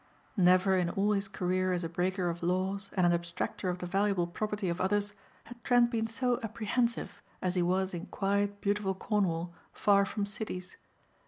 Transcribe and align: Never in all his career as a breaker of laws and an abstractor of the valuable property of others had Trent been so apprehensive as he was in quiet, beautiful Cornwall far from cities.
Never 0.35 0.75
in 0.75 0.89
all 0.89 1.11
his 1.11 1.27
career 1.27 1.73
as 1.73 1.83
a 1.83 1.87
breaker 1.87 2.27
of 2.27 2.41
laws 2.41 2.89
and 2.93 3.05
an 3.05 3.11
abstractor 3.13 3.69
of 3.69 3.77
the 3.77 3.85
valuable 3.85 4.25
property 4.25 4.67
of 4.67 4.81
others 4.81 5.13
had 5.43 5.63
Trent 5.63 5.91
been 5.91 6.07
so 6.07 6.39
apprehensive 6.41 7.21
as 7.39 7.53
he 7.53 7.61
was 7.61 7.93
in 7.93 8.07
quiet, 8.07 8.61
beautiful 8.61 8.95
Cornwall 8.95 9.53
far 9.73 10.05
from 10.07 10.25
cities. 10.25 10.75